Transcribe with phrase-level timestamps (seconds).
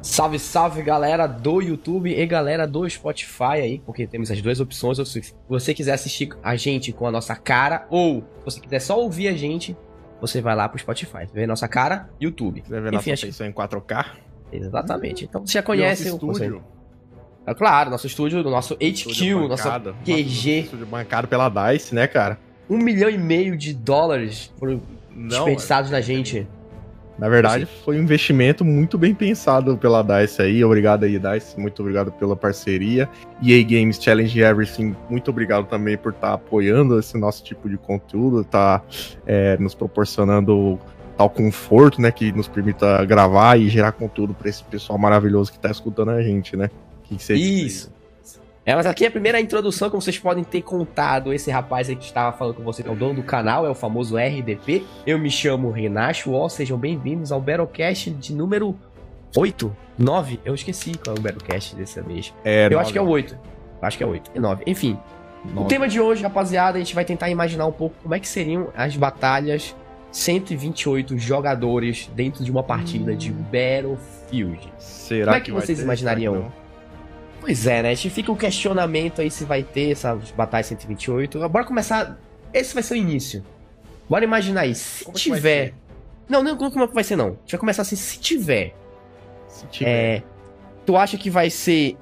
[0.00, 4.96] Salve, salve galera do YouTube e galera do Spotify aí, porque temos as duas opções.
[5.08, 8.98] Se você quiser assistir a gente com a nossa cara, ou se você quiser só
[8.98, 9.76] ouvir a gente,
[10.20, 11.26] você vai lá pro Spotify.
[11.26, 12.62] Você vê nossa cara, YouTube.
[12.64, 13.44] Você vai ver Enfim, nossa acho...
[13.44, 14.06] em 4K?
[14.52, 15.24] Exatamente.
[15.24, 16.62] Então você já conhece o estúdio.
[17.44, 19.68] É claro, nosso estúdio, nosso HQ, nosso
[20.04, 20.60] QG.
[20.60, 22.38] Estúdio bancado pela DICE, né, cara?
[22.68, 24.80] Um milhão e meio de dólares foram
[25.10, 26.46] desperdiçados na gente.
[27.18, 30.64] Na verdade, foi um investimento muito bem pensado pela DICE aí.
[30.64, 31.58] Obrigado aí, DICE.
[31.58, 33.08] Muito obrigado pela parceria.
[33.42, 37.76] EA Games Challenge Everything, muito obrigado também por estar tá apoiando esse nosso tipo de
[37.76, 38.82] conteúdo, tá
[39.26, 40.78] é, nos proporcionando
[41.16, 45.58] tal conforto, né, que nos permita gravar e gerar conteúdo para esse pessoal maravilhoso que
[45.58, 46.70] está escutando a gente, né?
[47.02, 47.16] Que
[47.66, 47.90] Isso.
[48.68, 51.96] É, mas aqui é a primeira introdução, como vocês podem ter contado, esse rapaz aí
[51.96, 54.84] que estava falando com você, que é o dono do canal, é o famoso RDP.
[55.06, 58.78] Eu me chamo Renato Wall, sejam bem-vindos ao Battlecast de número
[59.34, 62.34] 8, 9, eu esqueci qual é o Battlecast dessa vez.
[62.44, 62.82] É, eu 9.
[62.82, 63.38] acho que é o 8.
[63.80, 64.64] Acho que é 8, é 9.
[64.66, 64.98] Enfim,
[65.46, 65.60] 9.
[65.60, 68.28] o tema de hoje, rapaziada, a gente vai tentar imaginar um pouco como é que
[68.28, 69.74] seriam as batalhas
[70.12, 73.16] 128 jogadores dentro de uma partida hum.
[73.16, 74.70] de Battlefield.
[74.76, 76.52] Será como é que, que vocês imaginariam?
[77.48, 77.90] Pois é, né?
[77.92, 81.48] A gente fica um questionamento aí se vai ter essas batalhas 128.
[81.48, 82.18] Bora começar.
[82.52, 83.42] Esse vai ser o início.
[84.06, 84.74] Bora imaginar aí.
[84.74, 85.72] Se como é tiver.
[86.28, 87.28] Não, não, como vai ser não.
[87.28, 88.74] A gente vai começar assim, se tiver.
[89.48, 89.88] Se tiver.
[89.88, 90.22] É,
[90.84, 91.96] tu acha que vai ser.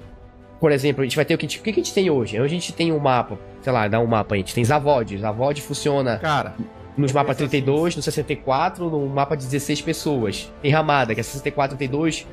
[0.59, 2.09] Por exemplo, a gente vai ter o que a gente, o que a gente tem
[2.09, 2.37] hoje?
[2.37, 5.17] Hoje a gente tem um mapa, sei lá, dá um mapa, a gente tem Zavod.
[5.17, 6.19] Zavod funciona.
[6.19, 6.55] Cara.
[6.97, 7.99] Nos mapas 32, assim.
[7.99, 10.51] no 64, no mapa de 16 pessoas.
[10.61, 12.27] Tem Ramada, que é 64, 32,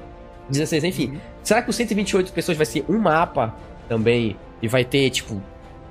[0.51, 1.11] 16, enfim.
[1.11, 1.34] Uhum.
[1.45, 3.55] Será que o 128 pessoas vai ser um mapa
[3.89, 4.37] também?
[4.63, 5.41] E vai ter, tipo,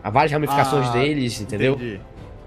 [0.04, 1.80] várias ramificações ah, deles, entendeu?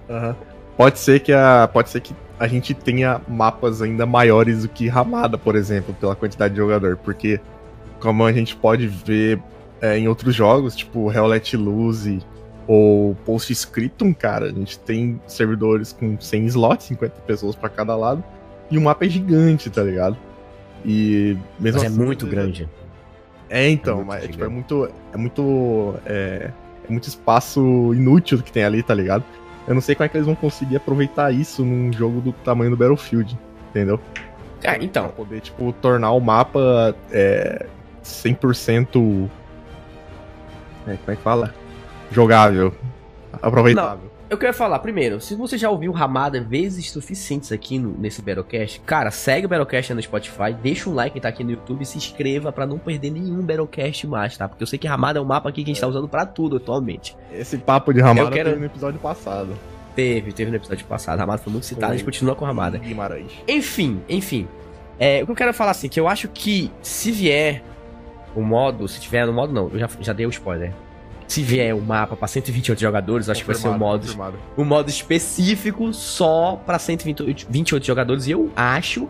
[0.09, 0.35] Uhum.
[0.77, 1.71] Pode ser que a.
[1.73, 6.15] Pode ser que a gente tenha mapas ainda maiores do que Ramada, por exemplo, pela
[6.17, 6.97] quantidade de jogador.
[6.97, 7.41] Porque,
[8.01, 9.41] como a gente pode ver
[9.81, 12.21] é, em outros jogos, tipo Hell Let Loose
[12.67, 18.25] ou Postscriptum, cara, a gente tem servidores com 100 slots, 50 pessoas para cada lado,
[18.71, 20.17] e o mapa é gigante, tá ligado?
[20.85, 22.69] E mesmo mas é assim, é muito grande.
[23.49, 24.91] É, então, é mas, tipo, é muito.
[25.13, 25.95] É muito.
[26.05, 26.51] É,
[26.87, 29.25] é, muito espaço inútil que tem ali, tá ligado?
[29.67, 32.71] Eu não sei como é que eles vão conseguir aproveitar isso num jogo do tamanho
[32.71, 33.37] do Battlefield,
[33.71, 34.01] entendeu?
[34.65, 35.05] Ah, então.
[35.05, 37.67] Pra poder, tipo, tornar o mapa é,
[38.05, 39.29] 100%.
[40.87, 41.55] É, como é que fala?
[42.11, 42.73] Jogável.
[43.43, 44.05] Aproveitável.
[44.05, 44.16] Não.
[44.29, 48.81] Eu quero falar, primeiro, se você já ouviu Ramada vezes suficientes aqui no, nesse Battlecast,
[48.81, 51.87] cara, segue o Battlecast no Spotify, deixa um like quem tá aqui no YouTube e
[51.87, 54.49] se inscreva para não perder nenhum Battlecast mais, tá?
[54.49, 56.27] Porque eu sei que Ramada é um mapa aqui que a gente tá usando para
[56.27, 57.17] tudo atualmente.
[57.33, 58.49] Esse papo de Ramada quero...
[58.49, 59.57] teve no episódio passado.
[59.95, 61.21] Teve, teve no episódio passado.
[61.21, 62.79] Ramada foi muito citado, a gente continua com Ramada.
[62.79, 63.31] Guimarães.
[63.47, 64.49] Enfim, enfim.
[64.99, 67.63] É, o que eu quero falar assim, que eu acho que se vier
[68.35, 70.73] o modo, se tiver no modo não, eu já, já dei o spoiler
[71.27, 74.07] se vier um mapa para 128 jogadores, acho que vai ser um modo,
[74.57, 78.27] um modo específico só para 128 jogadores.
[78.27, 79.09] E eu acho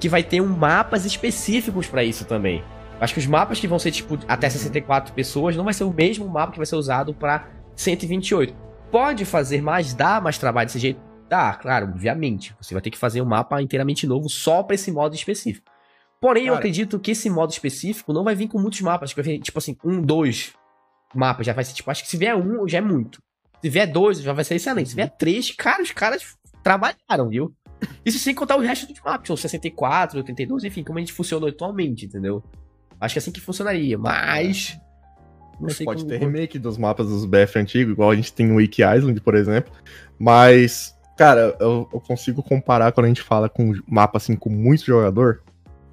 [0.00, 2.64] que vai ter um mapas específicos para isso também.
[3.00, 5.92] Acho que os mapas que vão ser tipo até 64 pessoas não vai ser o
[5.92, 8.54] mesmo mapa que vai ser usado para 128.
[8.90, 11.00] Pode fazer mais, dá mais trabalho desse jeito?
[11.28, 12.54] Dá, claro, obviamente.
[12.60, 15.70] Você vai ter que fazer um mapa inteiramente novo só para esse modo específico.
[16.20, 19.08] Porém, Cara, eu acredito que esse modo específico não vai vir com muitos mapas.
[19.08, 20.52] Acho que vai vir, tipo assim, um, dois,
[21.14, 23.20] mapa já vai ser tipo, acho que se vier um, já é muito.
[23.60, 24.90] Se vier dois, já vai ser excelente.
[24.90, 27.54] Se vier três, cara, os caras trabalharam, viu?
[28.04, 31.48] Isso sem contar o resto dos mapas, ou 64, 82, enfim, como a gente funciona
[31.48, 32.42] atualmente, entendeu?
[33.00, 34.78] Acho que é assim que funcionaria, mas.
[35.60, 36.10] Não sei pode como...
[36.10, 39.34] ter remake dos mapas dos BF antigos, igual a gente tem no Wiki Island, por
[39.34, 39.72] exemplo.
[40.18, 44.84] Mas, cara, eu, eu consigo comparar quando a gente fala com mapa assim com muito
[44.84, 45.42] jogador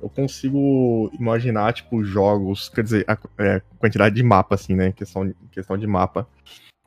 [0.02, 4.92] eu consigo imaginar, tipo, jogos, quer dizer, a é, quantidade de mapa, assim, né?
[4.92, 6.28] Questão, questão de mapa.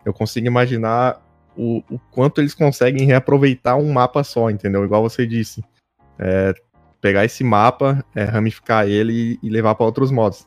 [0.04, 1.20] Eu consigo imaginar
[1.56, 4.84] o, o quanto eles conseguem reaproveitar um mapa só, entendeu?
[4.84, 5.62] Igual você disse.
[6.18, 6.54] É,
[7.00, 10.46] pegar esse mapa, é, ramificar ele e, e levar para outros modos.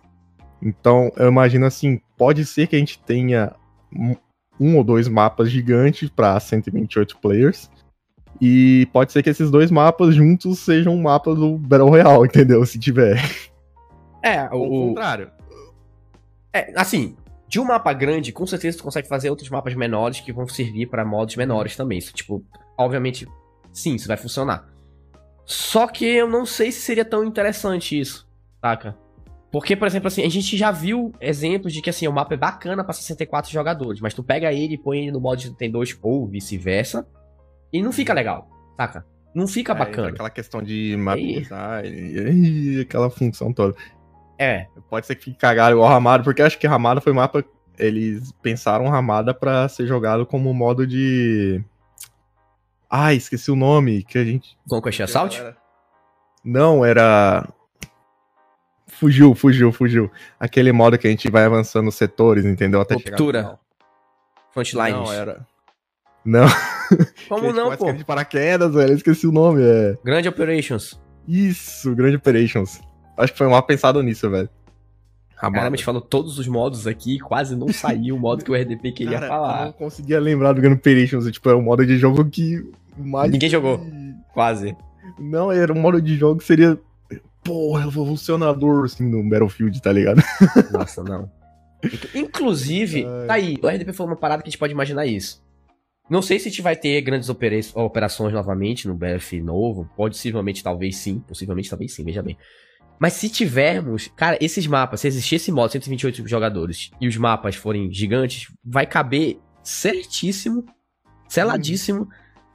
[0.61, 3.53] Então, eu imagino assim, pode ser que a gente tenha
[3.93, 4.15] um,
[4.59, 7.69] um ou dois mapas gigantes para 128 players,
[8.41, 12.65] e pode ser que esses dois mapas juntos sejam um mapa do Battle Royale, entendeu?
[12.65, 13.19] Se tiver.
[14.21, 14.57] É, o.
[14.57, 15.31] o contrário.
[16.53, 17.15] É, assim,
[17.47, 20.87] de um mapa grande, com certeza tu consegue fazer outros mapas menores que vão servir
[20.87, 21.97] para modos menores também.
[21.97, 22.43] Isso, tipo,
[22.77, 23.27] obviamente,
[23.71, 24.67] sim, isso vai funcionar.
[25.45, 28.27] Só que eu não sei se seria tão interessante isso,
[28.59, 28.97] saca?
[29.51, 32.37] Porque, por exemplo, assim, a gente já viu exemplos de que assim, o mapa é
[32.37, 35.97] bacana para 64 jogadores, mas tu pega ele e põe ele no modo de 32
[36.01, 37.07] ou vice-versa,
[37.75, 39.05] e não fica legal, saca?
[39.33, 40.07] Não fica é, bacana.
[40.07, 43.75] Aquela questão de map design, aquela função toda.
[44.39, 44.67] É.
[44.89, 47.43] Pode ser que fique cagado igual Ramada, porque acho que Ramada foi mapa.
[47.77, 51.61] Eles pensaram Ramada pra ser jogado como modo de.
[52.89, 54.57] Ah, esqueci o nome que a gente.
[54.69, 55.43] Conquest Assault?
[56.41, 57.45] Não, era.
[58.87, 60.09] Fugiu, fugiu, fugiu.
[60.39, 62.79] Aquele modo que a gente vai avançando os setores, entendeu?
[62.79, 63.59] Até Ruptura.
[64.53, 64.95] Frontlines.
[64.95, 65.45] Não, era.
[66.25, 66.45] Não.
[67.29, 67.91] Como não, pô?
[67.91, 68.91] De paraquedas, velho.
[68.91, 69.61] Eu esqueci o nome.
[69.61, 69.97] É...
[70.03, 70.99] Grande Operations.
[71.27, 72.81] Isso, Grande Operations.
[73.17, 74.49] Acho que foi mal pensado nisso, velho.
[75.35, 78.55] Caramba, a gente falou todos os modos aqui quase não saiu o modo que o
[78.55, 79.59] RDP queria Cara, falar.
[79.59, 82.65] Eu não conseguia lembrar do Gun Operations, tipo, é um modo de jogo que...
[82.97, 83.85] Mais Ninguém jogou,
[84.33, 84.75] quase.
[85.19, 86.79] Não, era um modo de jogo que seria...
[87.43, 90.23] Porra, revolucionador, assim, no Battlefield, tá ligado?
[90.71, 91.29] Nossa, não.
[92.15, 93.27] Inclusive, Ai.
[93.27, 95.44] tá aí, o RDP falou uma parada que a gente pode imaginar isso.
[96.09, 99.89] Não sei se a gente vai ter grandes operações novamente no BF novo.
[99.95, 101.19] Possivelmente, talvez sim.
[101.19, 102.37] Possivelmente, talvez sim, veja bem.
[102.99, 107.55] Mas se tivermos, cara, esses mapas, se existir esse modo 128 jogadores e os mapas
[107.55, 110.63] forem gigantes, vai caber certíssimo,
[111.27, 112.07] seladíssimo, hum.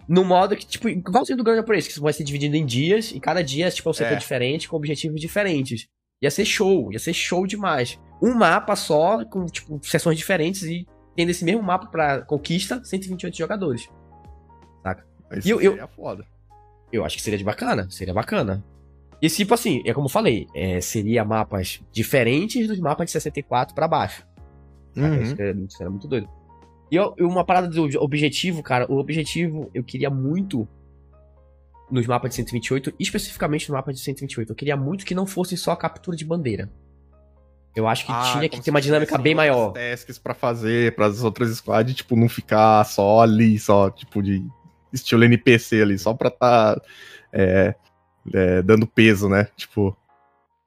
[0.08, 3.20] no modo que, tipo, igualzinho do Grand Prix, que vai ser dividido em dias, e
[3.20, 4.16] cada dia, tipo, é um setor é.
[4.16, 5.88] diferente, com objetivos diferentes.
[6.22, 7.98] Ia ser show, ia ser show demais.
[8.22, 10.86] Um mapa só, com, tipo, sessões diferentes e
[11.16, 13.88] tendo esse mesmo mapa pra conquista, 128 jogadores.
[14.82, 15.04] Saca?
[15.44, 16.24] E eu, seria eu, foda.
[16.92, 18.64] Eu acho que seria de bacana, seria bacana.
[19.22, 23.74] E tipo assim, é como eu falei, é, seria mapas diferentes dos mapas de 64
[23.74, 24.26] para baixo.
[24.96, 25.22] Uhum.
[25.22, 26.28] Isso, era, isso, era, muito doido.
[26.90, 30.66] E eu, uma parada do objetivo, cara, o objetivo eu queria muito
[31.90, 35.56] nos mapas de 128, especificamente no mapa de 128, eu queria muito que não fosse
[35.56, 36.70] só a captura de bandeira.
[37.74, 39.72] Eu acho que ah, tinha que ter uma dinâmica bem maior.
[39.72, 44.44] Tasks para fazer, para as outras squads, tipo, não ficar só ali, só, tipo, de
[44.92, 46.80] estilo NPC ali, só pra tá
[47.32, 47.74] é,
[48.32, 49.48] é, dando peso, né?
[49.56, 49.96] Tipo.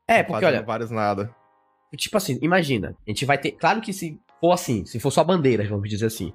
[0.07, 0.61] É, porque olha.
[0.61, 1.33] vários nada.
[1.95, 3.51] Tipo assim, imagina, a gente vai ter.
[3.51, 6.33] Claro que se for assim, se for só bandeiras, vamos dizer assim.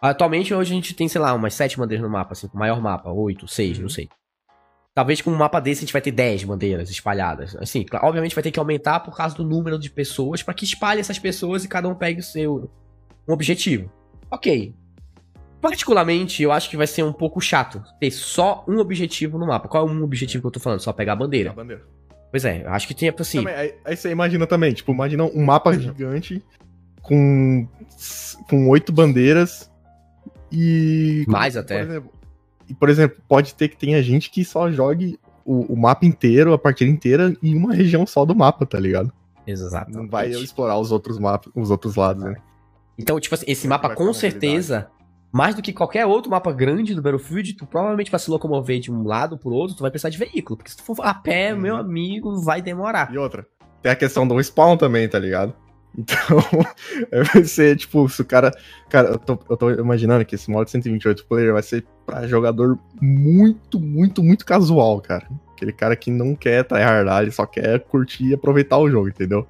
[0.00, 2.80] Atualmente, hoje a gente tem, sei lá, umas sete bandeiras no mapa, assim, o maior
[2.80, 3.82] mapa, oito, seis, uhum.
[3.82, 4.08] não sei.
[4.94, 7.56] Talvez com um mapa desse a gente vai ter dez bandeiras espalhadas.
[7.56, 11.00] Assim, obviamente vai ter que aumentar por causa do número de pessoas para que espalhe
[11.00, 12.70] essas pessoas e cada um pegue o seu
[13.28, 13.90] um objetivo.
[14.30, 14.74] Ok,
[15.60, 19.68] Particularmente, eu acho que vai ser um pouco chato ter só um objetivo no mapa.
[19.68, 20.80] Qual é um objetivo que eu tô falando?
[20.80, 21.50] Só pegar a bandeira.
[21.50, 21.82] A bandeira.
[22.30, 23.38] Pois é, eu acho que tem assim.
[23.38, 26.42] Também, aí, aí, você imagina também, tipo, imagina um mapa gigante
[27.02, 27.68] com
[28.48, 29.70] com oito bandeiras
[30.50, 31.24] e.
[31.28, 31.82] Mais até.
[31.82, 32.10] Exemplo,
[32.70, 36.52] e, por exemplo, pode ter que tenha gente que só jogue o, o, mapa inteiro,
[36.52, 39.12] a partida inteira, em uma região só do mapa, tá ligado?
[39.44, 39.90] Exato.
[39.90, 42.36] Não vai explorar os outros mapas, os outros lados, né?
[42.96, 44.88] Então, tipo assim, esse mapa com certeza
[45.32, 48.92] mais do que qualquer outro mapa grande do Battlefield, tu provavelmente pra se locomover de
[48.92, 50.56] um lado pro outro, tu vai precisar de veículo.
[50.56, 51.60] Porque se tu for a pé, uhum.
[51.60, 53.12] meu amigo, vai demorar.
[53.12, 53.46] E outra,
[53.82, 55.54] tem a questão do spawn também, tá ligado?
[55.96, 56.38] Então,
[57.32, 58.52] vai ser tipo, se o cara.
[58.88, 62.78] Cara, eu tô, eu tô imaginando que esse modo 128 player vai ser pra jogador
[63.00, 65.26] muito, muito, muito casual, cara.
[65.52, 69.46] Aquele cara que não quer tryhardar, ele só quer curtir e aproveitar o jogo, entendeu?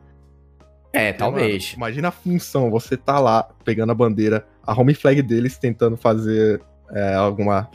[0.92, 1.72] É, talvez.
[1.72, 5.96] Mano, imagina a função, você tá lá pegando a bandeira, a home flag deles tentando
[5.96, 6.60] fazer
[6.90, 7.68] é, alguma.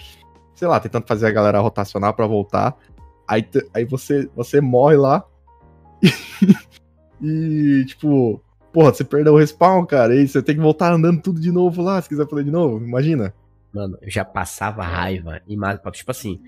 [0.54, 2.76] Sei lá, tentando fazer a galera rotacionar para voltar.
[3.28, 5.24] Aí, aí você, você morre lá.
[7.22, 8.42] e, tipo,
[8.76, 10.14] porra, você perdeu o respawn, cara.
[10.14, 12.86] E você tem que voltar andando tudo de novo lá, se quiser fazer de novo.
[12.86, 13.34] Imagina.
[13.74, 15.42] Mano, eu já passava raiva.
[15.48, 15.56] E,
[15.92, 16.42] tipo assim,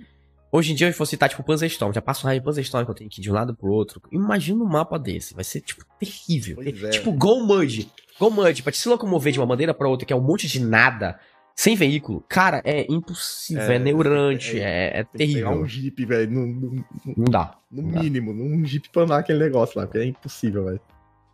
[0.50, 1.94] Hoje em dia, eu fosse citar, tipo, Panzerstorm.
[1.94, 4.02] Já passo raiva de Panzerstorm que eu tenho que ir de um lado pro outro.
[4.12, 5.34] Imagina um mapa desse.
[5.34, 6.58] Vai ser, tipo, terrível.
[6.62, 6.90] É.
[6.90, 7.90] Tipo, Go Mud.
[8.20, 10.48] Go Mud, pra te se locomover de uma bandeira pra outra, que é um monte
[10.48, 11.20] de nada,
[11.56, 13.64] sem veículo, cara, é impossível.
[13.64, 14.60] É, é neurante.
[14.60, 15.52] É, é, é terrível.
[15.52, 16.32] um jeep, velho.
[16.32, 17.58] Não dá.
[17.70, 18.32] No não mínimo.
[18.32, 18.40] Dá.
[18.40, 20.82] Num jeep pra andar aquele negócio lá, porque é impossível, velho.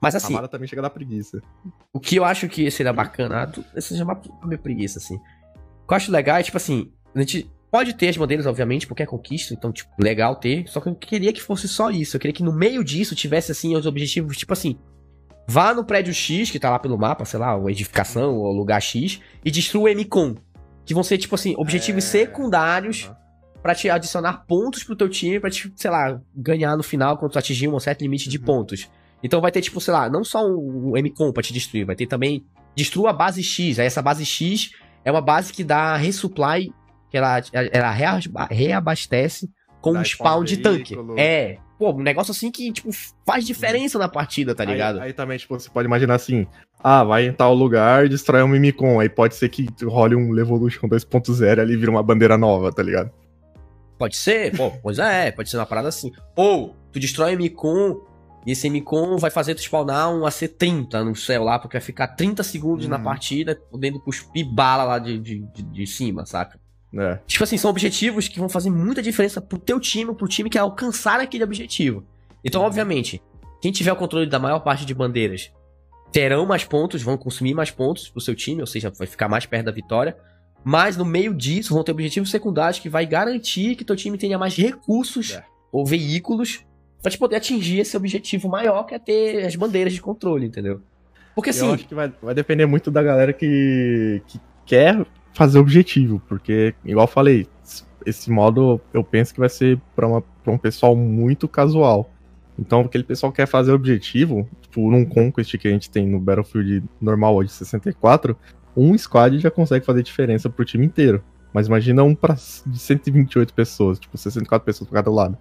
[0.03, 0.35] Mas assim.
[0.47, 1.41] Também chega da preguiça.
[1.91, 3.43] O que eu acho que seria bacana.
[3.43, 5.15] Ah, já é meio preguiça, assim.
[5.15, 8.85] O que eu acho legal é, tipo assim, a gente Pode ter as bandeiras, obviamente,
[8.85, 10.67] porque é conquista, então, tipo, legal ter.
[10.67, 12.15] Só que eu queria que fosse só isso.
[12.15, 14.77] Eu queria que no meio disso tivesse, assim, os objetivos, tipo assim.
[15.47, 18.79] Vá no prédio X, que tá lá pelo mapa, sei lá, ou edificação, ou lugar
[18.79, 20.35] X, e destrua o MCOM.
[20.85, 22.07] Que vão ser, tipo assim, objetivos é...
[22.09, 23.15] secundários uhum.
[23.63, 27.31] para te adicionar pontos pro teu time, pra te, sei lá, ganhar no final quando
[27.31, 28.43] tu atingir um certo limite de uhum.
[28.43, 28.87] pontos.
[29.23, 32.05] Então vai ter, tipo, sei lá, não só o MCOM pra te destruir, vai ter
[32.05, 32.45] também.
[32.75, 33.79] Destrua a base X.
[33.79, 34.71] Aí essa base X
[35.05, 36.73] é uma base que dá resupply
[37.09, 37.91] que ela, ela
[38.49, 39.49] reabastece
[39.79, 40.95] com um spawn de tanque.
[41.15, 41.57] É.
[41.77, 42.89] Pô, um negócio assim que, tipo,
[43.25, 44.99] faz diferença na partida, tá ligado?
[44.99, 46.47] Aí, aí, também, tipo, você pode imaginar assim:
[46.81, 48.99] ah, vai em tal lugar, destrói um Mimicon.
[48.99, 53.11] Aí pode ser que role um Levolution 2.0 ali vira uma bandeira nova, tá ligado?
[53.97, 56.11] Pode ser, pô, pois é, pode ser uma parada assim.
[56.35, 58.01] Ou, tu destrói o Mimicon,
[58.45, 62.07] E esse MCOM vai fazer tu spawnar um AC-30 no céu lá, porque vai ficar
[62.07, 63.03] 30 segundos na uhum.
[63.03, 66.59] partida, podendo cuspir bala lá de, de, de, de cima, saca?
[66.95, 67.19] É.
[67.25, 70.57] Tipo assim, são objetivos que vão fazer muita diferença pro teu time, pro time que
[70.57, 72.05] alcançar aquele objetivo.
[72.43, 72.67] Então, uhum.
[72.67, 73.21] obviamente,
[73.61, 75.51] quem tiver o controle da maior parte de bandeiras
[76.11, 79.45] terão mais pontos, vão consumir mais pontos pro seu time, ou seja, vai ficar mais
[79.45, 80.15] perto da vitória.
[80.63, 84.37] Mas no meio disso vão ter objetivos secundários que vai garantir que teu time tenha
[84.37, 85.43] mais recursos é.
[85.71, 86.63] ou veículos
[87.03, 90.81] pra te poder atingir esse objetivo maior que é ter as bandeiras de controle, entendeu?
[91.35, 91.67] Porque assim.
[91.67, 96.73] Eu acho que vai, vai depender muito da galera que, que quer fazer objetivo, porque,
[96.85, 97.47] igual eu falei,
[98.05, 100.07] esse modo eu penso que vai ser pra
[100.47, 102.09] um pessoal muito casual.
[102.57, 106.19] Então, aquele pessoal que quer fazer objetivo, tipo, num Conquest que a gente tem no
[106.19, 108.37] Battlefield normal hoje, 64,
[108.77, 111.23] um squad já consegue fazer diferença pro time inteiro.
[111.51, 115.37] Mas imagina um pra, de 128 pessoas, tipo, 64 pessoas pra cada lado.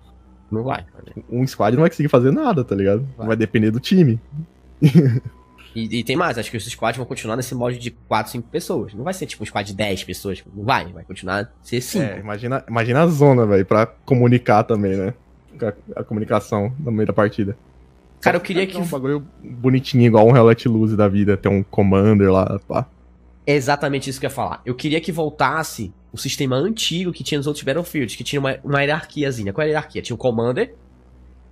[0.53, 0.85] Não vai.
[1.31, 3.07] Um squad não vai conseguir fazer nada, tá ligado?
[3.17, 4.21] Vai, vai depender do time.
[5.75, 8.49] E, e, tem mais, acho que os squads vão continuar nesse molde de 4, 5
[8.49, 8.93] pessoas.
[8.93, 10.43] Não vai ser tipo um squad de 10 pessoas.
[10.55, 12.05] Não vai, vai continuar a ser 5.
[12.05, 15.15] É, imagina, imagina a zona, velho, pra comunicar também, né?
[15.97, 17.57] A, a, comunicação no meio da partida.
[18.21, 18.77] Cara, eu queria que.
[18.77, 22.87] Um bagulho bonitinho, igual um Relate Lose da vida, ter um commander lá, pá.
[23.47, 24.63] É exatamente isso que eu ia falar.
[24.65, 28.59] Eu queria que voltasse o sistema antigo que tinha nos outros Battlefields, que tinha uma,
[28.63, 29.53] uma hierarquiazinha.
[29.53, 30.03] Qual é a hierarquia?
[30.03, 30.75] Tinha o Commander.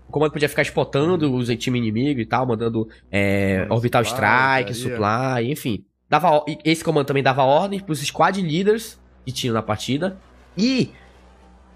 [0.08, 5.50] O Commander podia ficar spotando os time inimigo e tal, mandando é, Orbital Strike, Supply,
[5.50, 5.84] enfim.
[6.08, 10.18] Dava, esse comando também dava ordem pros squad leaders que tinham na partida.
[10.58, 10.90] E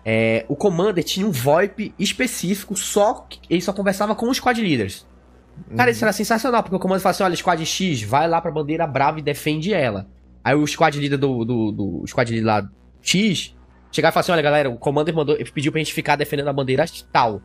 [0.04, 5.06] é, o Commander tinha um VoIP específico, só ele só conversava com os squad leaders.
[5.76, 8.50] Cara, isso era sensacional, porque o comando fala assim: olha, squad X, vai lá pra
[8.50, 10.06] bandeira brava e defende ela.
[10.42, 11.44] Aí o squad leader do.
[11.44, 12.68] do, do squad leader lá
[13.02, 13.54] X
[13.90, 16.52] chegar e falar assim: olha, galera, o commander mandou, pediu pra gente ficar defendendo a
[16.52, 17.40] bandeira tal.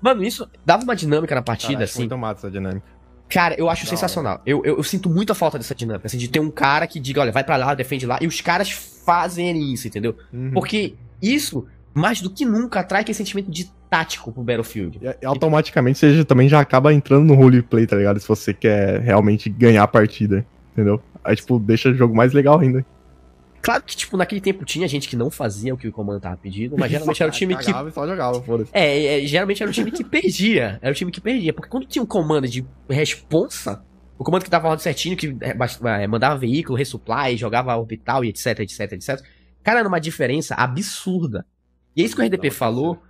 [0.00, 2.00] Mano, isso dava uma dinâmica na partida, cara, assim.
[2.00, 2.86] Muito massa essa dinâmica.
[3.28, 4.42] Cara, eu acho Não, sensacional.
[4.44, 7.20] Eu, eu, eu, sinto muita falta dessa dinâmica, assim, de ter um cara que diga,
[7.20, 10.16] olha, vai para lá, defende lá, e os caras fazem isso, entendeu?
[10.32, 10.50] Uhum.
[10.52, 15.00] Porque isso mais do que nunca atrai aquele sentimento de tático pro Battlefield.
[15.02, 18.20] E, automaticamente você também já acaba entrando no roleplay, tá ligado?
[18.20, 21.02] Se você quer realmente ganhar a partida, entendeu?
[21.24, 22.86] Aí, tipo, deixa o jogo mais legal ainda.
[23.60, 26.36] Claro que, tipo, naquele tempo tinha gente que não fazia o que o comando tava
[26.36, 27.64] pedindo, mas geralmente era o time que.
[27.64, 28.70] Só jogava, foda-se.
[28.72, 30.78] É, é, geralmente era o time que perdia.
[30.80, 31.52] Era o time que perdia.
[31.52, 33.82] Porque quando tinha um comando de responsa,
[34.16, 35.56] o comando que dava ordem certinho, que é,
[36.02, 39.20] é, mandava veículo, resupply, jogava orbital e etc, etc, etc.
[39.62, 41.44] Cara, era uma diferença absurda.
[41.94, 43.02] E é isso que o RDP falou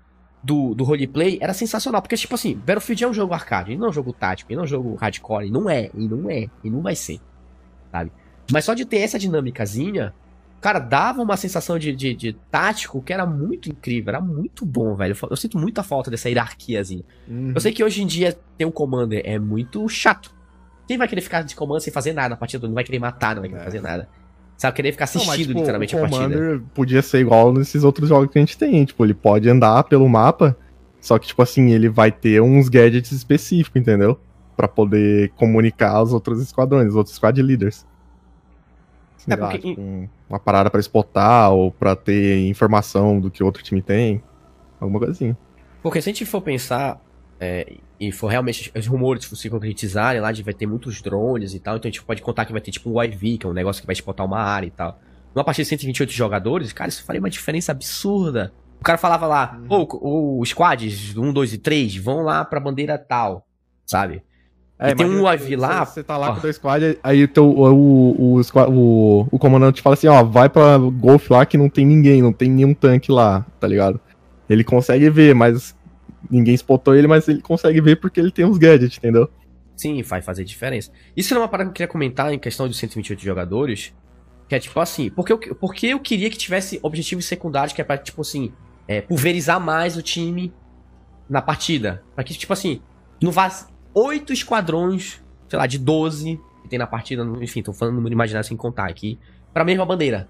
[0.42, 2.00] do, do roleplay era sensacional.
[2.00, 4.56] Porque, tipo assim, Battlefield é um jogo arcade, ele não é um jogo tático, ele
[4.56, 7.20] não é um jogo hardcore, e não é, e não é, e não vai ser.
[7.90, 8.12] Sabe?
[8.50, 10.14] Mas só de ter essa dinâmicazinha,
[10.60, 14.94] cara, dava uma sensação de, de, de tático que era muito incrível, era muito bom,
[14.94, 15.16] velho.
[15.20, 17.04] Eu, eu sinto muita falta dessa hierarquiazinha.
[17.28, 17.52] Uhum.
[17.54, 20.34] Eu sei que hoje em dia ter um commander é muito chato.
[20.86, 22.66] Quem vai querer ficar de comando sem fazer nada na partida?
[22.66, 23.64] Não vai querer matar, não vai querer é.
[23.64, 24.08] fazer nada.
[24.60, 26.22] Sabe, querer ficar assistindo não, mas, tipo, literalmente a partida.
[26.24, 28.84] Commander podia ser igual nesses outros jogos que a gente tem.
[28.84, 30.56] Tipo, ele pode andar pelo mapa,
[31.00, 34.20] só que, tipo assim, ele vai ter uns gadgets específicos, entendeu?
[34.60, 37.86] para poder comunicar os outros esquadrões, os outros squad leaders.
[39.16, 39.70] Sei é lá, porque...
[39.70, 44.22] tipo, uma parada para spotar ou para ter informação do que o outro time tem.
[44.78, 45.34] Alguma coisa assim.
[45.82, 47.00] Porque se a gente for pensar,
[47.40, 51.60] é, e for realmente os rumores se concretizarem lá, de vai ter muitos drones e
[51.60, 53.52] tal, então a gente pode contar que vai ter tipo um YV, que é um
[53.52, 54.98] negócio que vai spotar uma área e tal.
[55.34, 58.52] Numa partida de 128 jogadores, cara, isso faria uma diferença absurda.
[58.80, 59.86] O cara falava lá, uhum.
[60.00, 63.46] oh, os squads 1, 2 e 3 vão lá pra bandeira tal,
[63.84, 64.22] sabe?
[64.78, 65.84] É, e tem um UAV lá.
[65.84, 66.32] Você tá lá ó.
[66.32, 70.24] com o teu squad, aí teu, o, o, o, o, o comandante fala assim: ó,
[70.24, 74.00] vai pra Golf lá que não tem ninguém, não tem nenhum tanque lá, tá ligado?
[74.48, 75.76] Ele consegue ver, mas
[76.30, 79.28] ninguém spotou ele, mas ele consegue ver porque ele tem uns gadgets, entendeu?
[79.76, 80.90] Sim, vai fazer diferença.
[81.16, 83.94] Isso era uma parada que eu queria comentar em questão dos 128 jogadores.
[84.48, 87.84] Que é tipo assim, porque eu, porque eu queria que tivesse objetivos secundários, que é
[87.84, 88.52] pra, tipo assim,
[88.88, 90.52] é, pulverizar mais o time
[91.28, 92.02] na partida.
[92.14, 92.82] Pra que, tipo assim,
[93.22, 93.48] não vá
[93.94, 98.46] oito esquadrões, sei lá, de 12 que tem na partida, enfim, tô falando no imaginário
[98.46, 99.18] sem contar aqui,
[99.52, 100.28] pra mesma bandeira,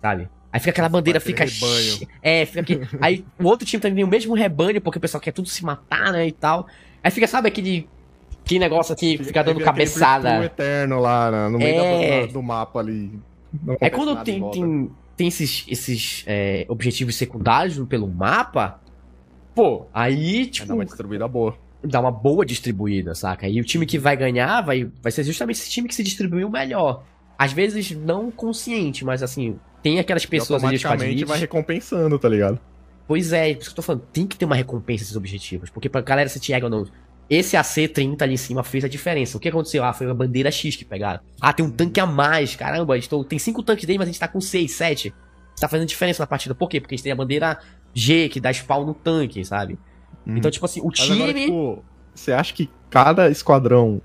[0.00, 0.28] sabe?
[0.52, 1.44] Aí fica aquela bandeira, fica.
[1.44, 2.08] Rebanho.
[2.22, 2.80] É, fica aqui.
[3.00, 5.64] Aí o outro time também tem o mesmo rebanho, porque o pessoal quer tudo se
[5.64, 6.26] matar, né?
[6.26, 6.66] E tal.
[7.02, 7.88] Aí fica, sabe, aquele.
[8.44, 10.44] Que negócio aqui, fica, fica dando fica cabeçada.
[10.44, 12.26] eterno lá né, no meio é...
[12.26, 13.18] do mapa ali.
[13.80, 18.80] É quando tem, tem, tem esses, esses é, objetivos secundários pelo mapa.
[19.54, 20.68] Pô, aí, tipo.
[20.68, 23.48] Dar uma distribuída boa dar uma boa distribuída, saca?
[23.48, 26.48] E o time que vai ganhar vai, vai ser justamente esse time que se distribuiu
[26.48, 27.02] melhor.
[27.36, 32.58] Às vezes não consciente, mas assim, tem aquelas pessoas ali automaticamente vai recompensando, tá ligado?
[33.06, 35.68] Pois é, por isso que eu tô falando, tem que ter uma recompensa esses objetivos.
[35.70, 36.86] Porque pra galera se te ou não.
[37.28, 39.36] esse AC-30 ali em cima fez a diferença.
[39.36, 39.84] O que aconteceu?
[39.84, 41.20] Ah, foi a bandeira X que pegaram.
[41.40, 42.54] Ah, tem um tanque a mais.
[42.54, 45.12] Caramba, estou, tem cinco tanques dele, mas a gente tá com seis, sete.
[45.60, 46.54] Tá fazendo diferença na partida.
[46.54, 46.80] Por quê?
[46.80, 47.58] Porque a gente tem a bandeira
[47.92, 49.78] G, que dá spawn no tanque, sabe?
[50.26, 50.36] Uhum.
[50.36, 51.22] Então, tipo assim, o time.
[51.22, 51.84] Agora, tipo,
[52.14, 54.00] você acha que cada esquadrão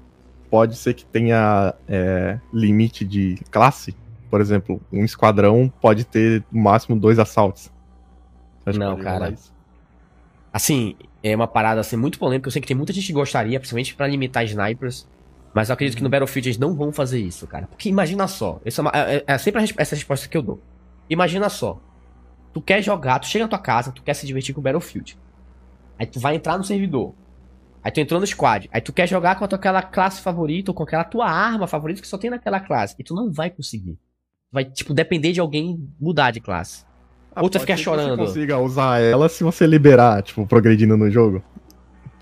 [0.49, 3.95] pode ser que tenha é, limite de classe?
[4.29, 7.71] Por exemplo, um esquadrão pode ter no máximo dois assaltos.
[8.65, 9.33] Não, cara.
[10.51, 12.47] Assim, é uma parada assim muito polêmica.
[12.47, 15.07] Eu sei que tem muita gente que gostaria, principalmente para limitar snipers.
[15.53, 17.67] Mas eu acredito que no Battlefield eles não vão fazer isso, cara.
[17.67, 18.59] Porque imagina só.
[18.65, 20.61] Essa é, uma, é, é sempre essa resposta que eu dou.
[21.09, 21.79] Imagina só.
[22.53, 25.17] Tu quer jogar, tu chega na tua casa, tu quer se divertir com o Battlefield.
[25.97, 27.13] Aí tu vai entrar no servidor.
[27.83, 28.69] Aí tu entrou no squad.
[28.71, 31.67] Aí tu quer jogar com a tua aquela classe favorita ou com aquela tua arma
[31.67, 32.95] favorita que só tem naquela classe.
[32.99, 33.97] E tu não vai conseguir.
[34.51, 36.85] Vai, tipo, depender de alguém mudar de classe.
[37.35, 38.17] Ah, ou vai ficar chorando.
[38.17, 41.43] Você consiga usar ela se você liberar, tipo, progredindo no jogo.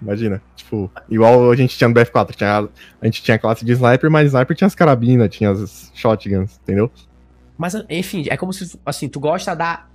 [0.01, 2.67] Imagina, tipo, igual a gente tinha no BF4, tinha,
[3.01, 6.59] a gente tinha a classe de sniper, mas sniper tinha as carabinas, tinha as shotguns,
[6.61, 6.91] entendeu?
[7.57, 9.87] Mas, enfim, é como se, assim, tu gosta da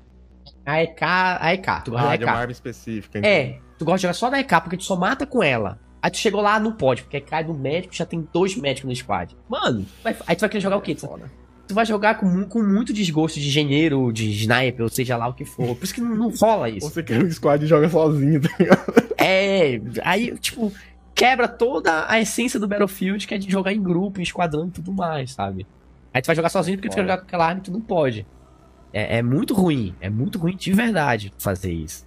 [0.64, 2.18] AEK, AEK, tu gosta ah, da EK.
[2.18, 3.18] de uma arma específica.
[3.18, 3.30] Então.
[3.30, 5.78] É, tu gosta de jogar só da EK, porque tu só mata com ela.
[6.02, 8.96] Aí tu chegou lá, não pode, porque cai do médico, já tem dois médicos no
[8.96, 9.36] squad.
[9.48, 10.94] Mano, aí tu vai querer jogar o quê?
[10.94, 11.06] Tu,
[11.70, 15.32] tu vai jogar com, com muito desgosto de engenheiro, de sniper, ou seja lá o
[15.32, 15.76] que for.
[15.76, 16.90] Por isso que não, não rola isso.
[16.90, 19.10] Você quer um squad e joga sozinho, tá ligado?
[19.16, 20.72] É, aí, tipo,
[21.14, 24.70] quebra toda a essência do Battlefield, que é de jogar em grupo, em esquadrão e
[24.70, 25.64] tudo mais, sabe?
[26.12, 27.80] Aí tu vai jogar sozinho porque tu quer jogar com aquela arma e tu não
[27.80, 28.26] pode.
[28.92, 32.04] É, é, muito ruim, é muito ruim de verdade fazer isso.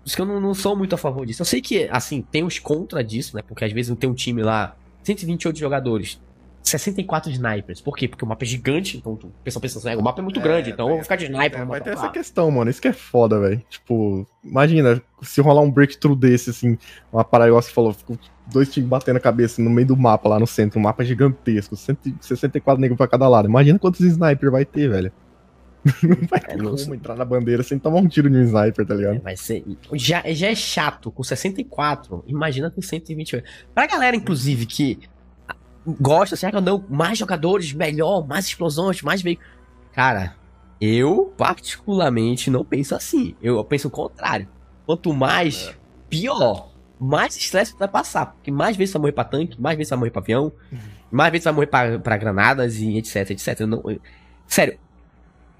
[0.00, 1.42] Por isso que eu não, não, sou muito a favor disso.
[1.42, 3.42] Eu sei que, assim, tem os contra disso, né?
[3.42, 6.20] Porque às vezes não tem um time lá, 128 jogadores,
[6.68, 7.80] 64 snipers.
[7.80, 8.08] Por quê?
[8.08, 10.42] Porque o mapa é gigante, então o pessoal pensa assim, o mapa é muito é,
[10.42, 11.60] grande, então eu vou ficar de sniper.
[11.60, 12.70] É, vai ter essa questão, mano.
[12.70, 13.62] Isso que é foda, velho.
[13.68, 16.76] Tipo, imagina, se rolar um breakthrough desse, assim,
[17.12, 20.28] uma parada igual você falou, ficou dois times batendo a cabeça no meio do mapa
[20.28, 23.48] lá no centro, um mapa gigantesco, 164 negros pra cada lado.
[23.48, 25.12] Imagina quantos snipers vai ter, velho.
[26.02, 26.94] Não vai ter é, como não...
[26.94, 29.16] entrar na bandeira sem tomar um tiro de um sniper, tá ligado?
[29.16, 29.64] É, vai ser.
[29.92, 32.24] Já, já é chato com 64.
[32.26, 33.46] Imagina com 128.
[33.72, 34.98] Pra galera, inclusive, que
[35.86, 39.50] gosta, assim, ah, não, mais jogadores, melhor, mais explosões, mais veículos.
[39.92, 40.34] Cara,
[40.80, 43.34] eu particularmente não penso assim.
[43.40, 44.48] Eu, eu penso o contrário.
[44.84, 45.74] Quanto mais, é.
[46.08, 46.70] pior.
[46.98, 48.26] Mais estresse vai passar.
[48.26, 50.52] Porque mais vezes você vai morrer pra tanque, mais vezes você vai morrer pra avião,
[51.10, 53.60] mais vezes você vai morrer pra, pra granadas e etc, etc.
[53.60, 54.00] Eu não, eu,
[54.46, 54.78] sério,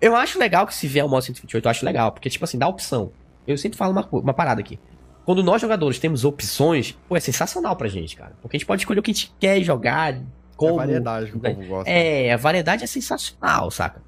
[0.00, 2.12] eu acho legal que se vier o modo 128, eu acho legal.
[2.12, 3.12] Porque, tipo assim, dá opção.
[3.46, 4.78] Eu sempre falo uma, uma parada aqui.
[5.26, 8.32] Quando nós jogadores temos opções, pô, é sensacional pra gente, cara.
[8.40, 10.16] Porque a gente pode escolher o que a gente quer jogar,
[10.56, 10.80] como.
[10.80, 11.90] É a variedade que o povo gosta.
[11.90, 14.00] É, a variedade é sensacional, saca?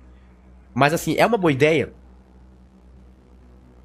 [0.72, 1.92] Mas assim, é uma boa ideia?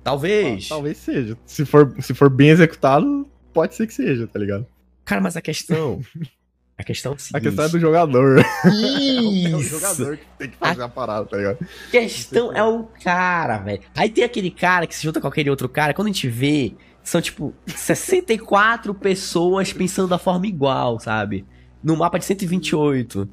[0.03, 0.67] Talvez.
[0.67, 1.35] Ah, talvez seja.
[1.43, 4.67] Se for, se for bem executado, pode ser que seja, tá ligado?
[5.03, 6.01] Cara, mas a questão.
[6.75, 8.43] A questão é A questão é do jogador.
[8.65, 9.47] Isso.
[9.53, 11.59] é o jogador que tem que fazer a, a parada, tá ligado?
[11.61, 13.81] A questão é o cara, velho.
[13.95, 16.73] Aí tem aquele cara que se junta com aquele outro cara, quando a gente vê,
[17.03, 21.45] são tipo 64 pessoas pensando da forma igual, sabe?
[21.83, 23.29] No mapa de 128.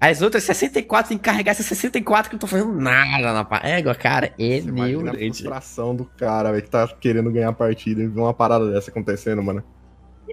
[0.00, 3.94] As outras 64 tem que carregar essas 64 que não estão fazendo nada na égua,
[3.94, 4.32] cara.
[4.38, 8.06] É Você meu a frustração do cara, velho, que tá querendo ganhar a partida e
[8.06, 9.62] ver uma parada dessa acontecendo, mano.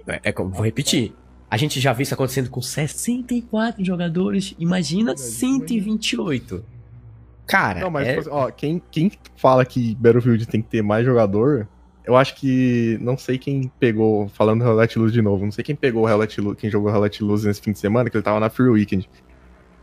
[0.06, 1.14] É, é como, vou repetir.
[1.50, 4.54] A gente já viu isso acontecendo com 64 jogadores.
[4.58, 6.64] Imagina 128.
[7.46, 7.80] Cara.
[7.80, 8.16] Não, mas é...
[8.16, 11.68] Tipo assim, ó, quem, quem fala que Battlefield tem que ter mais jogador,
[12.08, 12.98] eu acho que.
[13.02, 14.28] Não sei quem pegou.
[14.30, 16.90] Falando do Let Luz de novo, não sei quem pegou o Let Luz, quem jogou
[16.90, 19.08] o Let Luz nesse fim de semana, que ele tava na Free Weekend.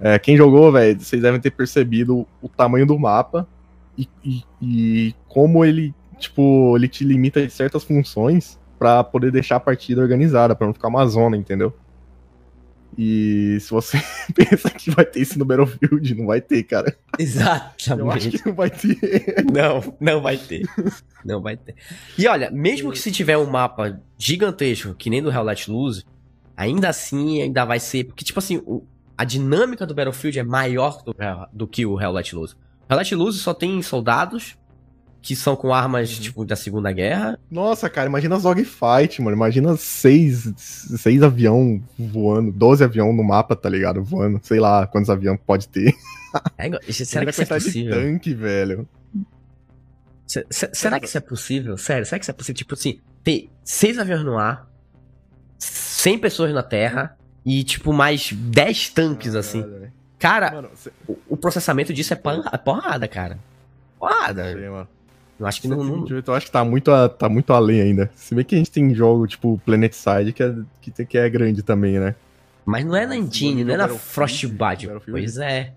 [0.02, 3.48] É, quem jogou, velho, vocês devem ter percebido o tamanho do mapa
[3.96, 9.58] e, e, e como ele, tipo, ele te limita de certas funções para poder deixar
[9.58, 11.74] a partida organizada, para não ficar uma zona, entendeu?
[12.98, 14.02] E se você
[14.34, 16.96] pensa que vai ter isso no Battlefield, não vai ter, cara.
[17.20, 18.00] Exatamente.
[18.00, 19.46] Eu acho que não vai ter.
[19.52, 20.68] Não, não vai ter.
[21.24, 21.76] Não vai ter.
[22.18, 26.04] E olha, mesmo que se tiver um mapa gigantesco, que nem do Hell Let Loose,
[26.56, 28.06] ainda assim ainda vai ser.
[28.06, 28.84] Porque, tipo assim, o,
[29.18, 31.16] a dinâmica do Battlefield é maior do,
[31.52, 32.56] do que o Hell Let Loose.
[32.88, 34.58] O Hell Let Loose só tem soldados
[35.26, 36.22] que são com armas, uhum.
[36.22, 37.40] tipo, da Segunda Guerra.
[37.50, 39.36] Nossa, cara, imagina as dogfight, mano.
[39.36, 44.04] Imagina seis, seis avião voando, doze avião no mapa, tá ligado?
[44.04, 44.40] Voando.
[44.44, 45.94] Sei lá quantos aviões pode ter.
[46.58, 47.94] É, será que isso é possível?
[47.94, 48.90] De tanque, velho.
[50.50, 51.78] será que isso é possível?
[51.78, 52.58] Sério, será que isso é possível?
[52.58, 54.70] Tipo assim, ter seis aviões no ar,
[55.58, 59.64] 100 pessoas na terra e, tipo, mais 10 tanques, ah, assim.
[60.20, 60.72] Cara, mano,
[61.08, 63.40] o, o, processamento disso é, pan, é porrada, cara.
[63.98, 64.52] Porrada.
[64.52, 64.90] Sim, mano.
[65.40, 66.06] Eu acho que não, não...
[66.08, 68.10] Eu acho que tá muito, a, tá muito além ainda.
[68.16, 71.30] Se bem que a gente tem jogo tipo Planet Side que é, que, que é
[71.30, 72.16] grande também, né?
[72.66, 74.90] Mas não é na Engine, não é na Frostbite.
[75.10, 75.74] Pois é.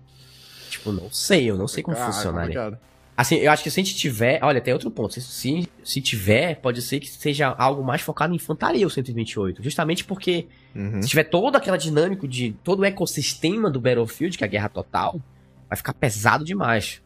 [0.69, 2.79] Tipo, não sei, eu não sei como ah, funcionaria.
[3.15, 4.39] Assim, eu acho que se a gente tiver.
[4.41, 5.19] Olha, tem outro ponto.
[5.19, 9.61] Se, se tiver, pode ser que seja algo mais focado em infantaria, o 128.
[9.61, 11.01] Justamente porque uhum.
[11.01, 14.69] se tiver toda aquela dinâmica de todo o ecossistema do Battlefield, que é a guerra
[14.69, 15.19] total,
[15.67, 17.01] vai ficar pesado demais.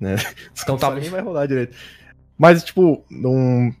[0.00, 0.16] Né?
[0.62, 1.08] Então talvez.
[1.08, 1.74] vai rolar direito.
[2.38, 3.72] Mas, tipo, num.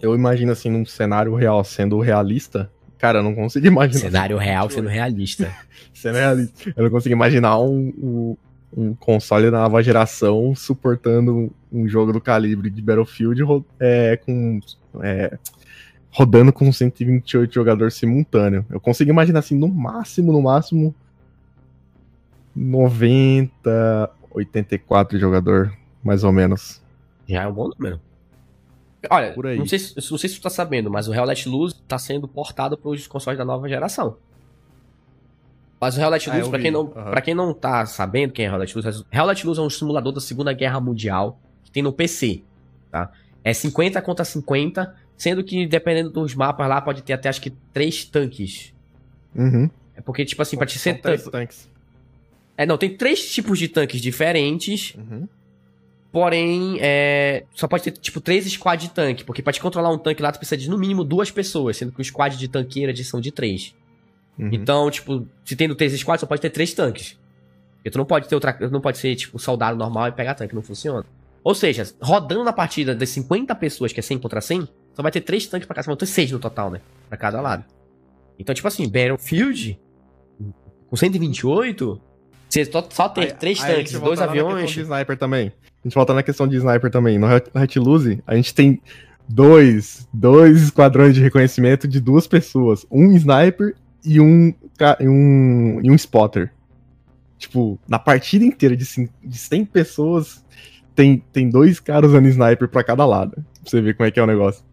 [0.00, 2.70] Eu imagino assim, num cenário real sendo realista.
[2.98, 4.00] Cara, eu não consigo imaginar.
[4.00, 5.50] Cenário real sendo realista.
[5.92, 6.72] sendo realista.
[6.74, 8.36] Eu não consigo imaginar um, um
[8.76, 13.42] um console da nova geração suportando um jogo do calibre de Battlefield
[13.78, 14.60] é, com,
[15.02, 15.36] é,
[16.10, 18.64] rodando com 128 jogadores simultâneo.
[18.70, 20.94] Eu consigo imaginar assim, no máximo, no máximo,
[22.54, 26.82] 90, 84 jogador, mais ou menos.
[27.26, 28.00] Já é um bom número.
[29.08, 31.74] Olha, não sei, se, não sei se tu tá sabendo, mas o Real Let Loose
[31.88, 34.16] tá sendo portado para os consoles da nova geração.
[35.80, 37.22] Mas o Hell Let Loose, ah, pra, quem não, uhum.
[37.24, 40.52] quem não tá sabendo quem é Loose, Hell Let Loose é um simulador da Segunda
[40.52, 42.42] Guerra Mundial que tem no PC,
[42.90, 43.10] tá?
[43.42, 47.50] É 50 contra 50, sendo que dependendo dos mapas lá pode ter até acho que
[47.72, 48.74] três tanques.
[49.34, 49.70] Uhum.
[49.96, 51.30] É porque, tipo assim, pra te ser tanque...
[51.30, 51.70] tanques.
[52.60, 54.94] É, não, tem três tipos de tanques diferentes.
[54.94, 55.26] Uhum.
[56.12, 59.24] Porém, é, só pode ter, tipo, três squads de tanque.
[59.24, 61.90] Porque pra te controlar um tanque lá, tu precisa de no mínimo duas pessoas, sendo
[61.90, 63.74] que o squad de tanqueira são de três.
[64.38, 64.50] Uhum.
[64.52, 67.18] Então, tipo, se tem no 3 squad, só pode ter três tanques.
[67.76, 68.54] Porque tu não pode ter outra.
[68.70, 71.06] Não pode ser, tipo, soldado normal e pegar tanque, não funciona.
[71.42, 75.10] Ou seja, rodando na partida das 50 pessoas, que é 100 contra 100, só vai
[75.10, 75.86] ter três tanques pra cada.
[75.86, 76.82] Vão ter seis no total, né?
[77.08, 77.64] Pra cada lado.
[78.38, 79.80] Então, tipo assim, Battlefield,
[80.90, 82.09] com 128,
[82.50, 84.70] você só tem aí, três aí tanques, dois aviões.
[84.70, 85.52] de sniper também.
[85.82, 87.18] A gente volta na questão de sniper também.
[87.18, 87.28] No
[87.76, 88.82] Lose, a gente tem
[89.28, 92.84] dois, dois esquadrões de reconhecimento de duas pessoas.
[92.90, 94.52] Um sniper e um,
[95.00, 96.52] um, e um spotter.
[97.38, 98.84] Tipo, na partida inteira de,
[99.24, 100.44] de 100 pessoas,
[100.94, 103.32] tem, tem dois caras usando sniper pra cada lado.
[103.32, 104.64] Pra você ver como é que é o negócio.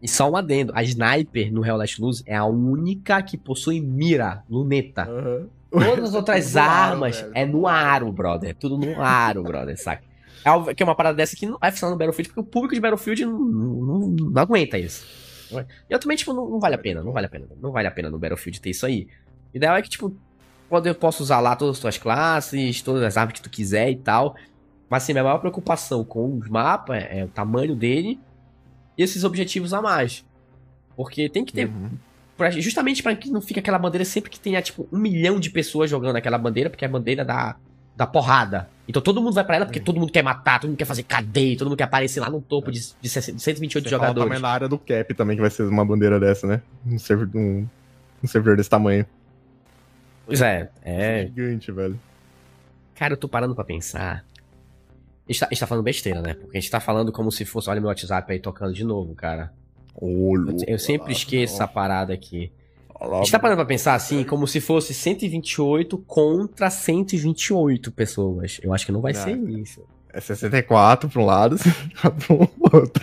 [0.00, 3.80] E só um adendo, a sniper no Hell Last Luz é a única que possui
[3.80, 5.08] mira, luneta.
[5.08, 5.48] Uhum.
[5.72, 8.50] Todas as outras armas aro, é no aro, brother.
[8.50, 10.02] É tudo no aro, brother, saca?
[10.44, 12.74] É que é uma parada dessa que não vai funcionar no Battlefield, porque o público
[12.74, 15.06] de Battlefield não, não, não aguenta isso.
[15.88, 17.46] Eu também, tipo, não, não, vale a pena, não vale a pena.
[17.60, 19.06] Não vale a pena no Battlefield ter isso aí.
[19.52, 20.16] O ideal é que, tipo,
[20.70, 23.96] eu posso usar lá todas as tuas classes, todas as armas que tu quiser e
[23.96, 24.34] tal.
[24.88, 28.18] Mas, assim, minha maior preocupação com os mapas é, é o tamanho dele
[28.96, 30.24] e esses objetivos a mais.
[30.96, 31.68] Porque tem que ter.
[31.68, 31.90] Uhum.
[32.36, 35.50] Pra, justamente para que não fique aquela bandeira sempre que tenha, tipo, um milhão de
[35.50, 37.56] pessoas jogando aquela bandeira, porque a bandeira dá,
[37.96, 38.68] dá porrada.
[38.88, 41.02] Então todo mundo vai para ela porque todo mundo quer matar, todo mundo quer fazer
[41.04, 44.28] cadeia, todo mundo quer aparecer lá no topo de, de 128 Você jogadores.
[44.28, 46.62] também na área do cap também que vai ser uma bandeira dessa, né?
[46.86, 47.66] Um servidor, um,
[48.22, 49.06] um servidor desse tamanho.
[50.26, 51.26] Pois é, é.
[51.26, 51.98] Gigante, velho.
[52.94, 54.24] Cara, eu tô parando pra pensar.
[55.28, 56.34] A gente, tá, a gente tá falando besteira, né?
[56.34, 57.70] Porque a gente tá falando como se fosse.
[57.70, 59.52] Olha meu WhatsApp aí tocando de novo, cara.
[60.00, 62.50] Eu, eu sempre esqueço essa parada aqui.
[63.00, 68.60] A gente tá parando pra pensar assim, como se fosse 128 contra 128 pessoas.
[68.62, 69.20] Eu acho que não vai não.
[69.20, 69.82] ser isso.
[70.14, 73.02] É 64 pra um lado, 64 pra outro.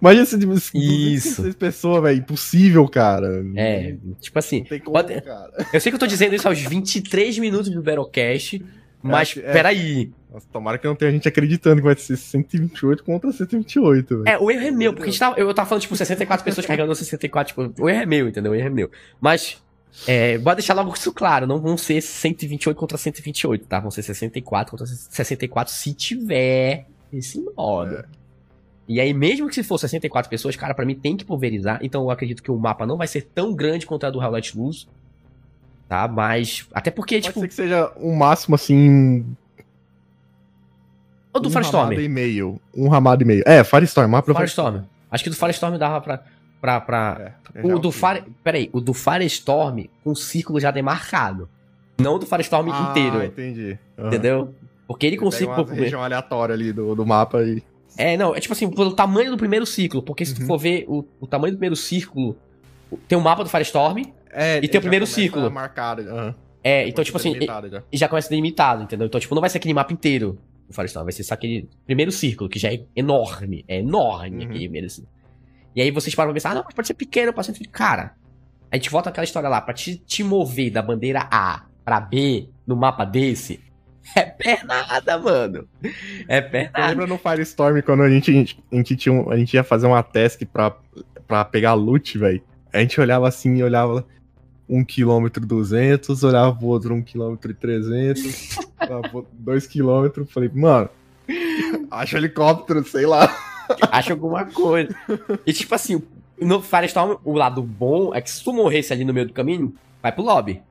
[0.00, 1.54] Imagina se tipo, isso.
[1.54, 2.18] pessoas, velho.
[2.18, 3.44] Impossível, cara.
[3.54, 4.64] É, tipo assim.
[4.64, 5.14] Como, pode...
[5.72, 8.62] Eu sei que eu tô dizendo isso aos 23 minutos do Battlecast,
[9.00, 10.10] mas é, peraí.
[10.32, 14.22] Nossa, tomara que não tenha gente acreditando que vai ser 128 contra 128.
[14.22, 14.28] Véio.
[14.28, 16.66] É, o erro é meu, porque a gente tava, eu tava falando, tipo, 64 pessoas
[16.66, 18.52] carregando 64, tipo, o erro é meu, entendeu?
[18.52, 18.90] O erro é meu.
[19.20, 19.60] Mas,
[20.06, 23.80] é, bora deixar logo isso claro, não vão ser 128 contra 128, tá?
[23.80, 27.96] Vão ser 64 contra 64 se tiver esse modo.
[27.96, 28.04] É.
[28.86, 31.78] E aí, mesmo que se for 64 pessoas, cara, para mim tem que pulverizar.
[31.80, 34.58] Então eu acredito que o mapa não vai ser tão grande quanto a do Highlight
[34.58, 34.88] Luz.
[35.88, 36.08] Tá?
[36.08, 36.66] Mas.
[36.72, 37.40] Até porque, Pode tipo.
[37.40, 39.24] Pode ser que seja um máximo assim.
[41.32, 41.84] Ou do um Firestorm?
[41.84, 42.60] Um ramado e meio.
[42.74, 43.42] Um ramado e meio.
[43.46, 44.82] É, Firestorm, mapa Firestorm.
[45.10, 46.22] Acho que do Firestorm dava pra.
[46.60, 47.32] pra, pra...
[47.54, 48.24] É, o do Fire.
[48.42, 51.48] Peraí, o do Firestorm com círculo já demarcado.
[51.98, 53.22] Não o do Firestorm ah, inteiro.
[53.22, 53.78] entendi.
[53.96, 54.06] Uhum.
[54.06, 54.54] Entendeu?
[54.86, 55.50] Porque ele consegue.
[55.50, 57.62] Uma região aleatória ali do, do mapa e.
[57.96, 60.02] É, não, é tipo assim, pelo tamanho do primeiro ciclo.
[60.02, 60.40] Porque se uhum.
[60.40, 62.36] tu for ver o, o tamanho do primeiro círculo,
[63.06, 65.50] tem o um mapa do Firestorm, é, e tem o primeiro círculo.
[65.50, 66.34] Marcado, uhum.
[66.62, 67.82] É, então, tipo assim, já.
[67.90, 69.06] e já começa delimitado, entendeu?
[69.06, 70.38] Então, tipo, não vai ser aquele mapa inteiro
[70.70, 73.64] o Firestorm, vai ser só aquele primeiro círculo, que já é enorme.
[73.68, 74.50] É enorme uhum.
[74.50, 75.14] aquele primeiro círculo.
[75.74, 77.66] E aí vocês param pra pensar, ah, não, mas pode ser pequeno, pode ser.
[77.68, 78.14] Cara,
[78.70, 82.48] a gente volta aquela história lá, pra te, te mover da bandeira A pra B
[82.66, 83.60] no mapa desse,
[84.16, 85.68] É pernada, mano.
[86.26, 86.88] É pernada.
[86.88, 90.02] Lembra no Firestorm quando a gente, a gente, tinha um, a gente ia fazer uma
[90.02, 90.74] task pra,
[91.26, 92.42] pra pegar loot, velho?
[92.72, 94.06] A gente olhava assim e olhava
[94.68, 98.58] 1 km 200, olhava pro outro 1 km 300,
[99.32, 100.88] 2 km, falei, mano,
[101.90, 103.34] acho helicóptero, sei lá.
[103.90, 104.94] Acha alguma coisa.
[105.46, 106.02] E tipo assim,
[106.40, 109.74] no Firestorm, o lado bom é que se tu morresse ali no meio do caminho,
[110.02, 110.62] vai pro lobby.